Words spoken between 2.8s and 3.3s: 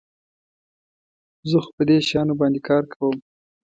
کوم.